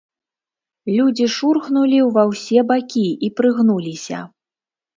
[0.95, 4.27] Людзі шурхнулі ўва ўсе бакі і прыгнуліся.